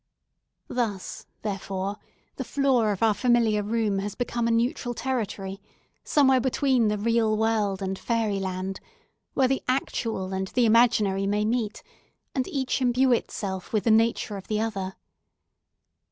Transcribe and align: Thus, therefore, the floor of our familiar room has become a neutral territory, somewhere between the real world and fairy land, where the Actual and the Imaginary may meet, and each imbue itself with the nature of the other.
Thus, 0.67 1.27
therefore, 1.43 1.97
the 2.37 2.43
floor 2.43 2.91
of 2.91 3.03
our 3.03 3.13
familiar 3.13 3.61
room 3.61 3.99
has 3.99 4.15
become 4.15 4.47
a 4.47 4.49
neutral 4.49 4.95
territory, 4.95 5.61
somewhere 6.03 6.39
between 6.41 6.87
the 6.87 6.97
real 6.97 7.37
world 7.37 7.83
and 7.83 7.99
fairy 7.99 8.39
land, 8.39 8.79
where 9.35 9.47
the 9.47 9.61
Actual 9.67 10.33
and 10.33 10.47
the 10.47 10.65
Imaginary 10.65 11.27
may 11.27 11.45
meet, 11.45 11.83
and 12.33 12.47
each 12.47 12.81
imbue 12.81 13.13
itself 13.13 13.71
with 13.73 13.83
the 13.83 13.91
nature 13.91 14.37
of 14.37 14.47
the 14.47 14.59
other. 14.59 14.95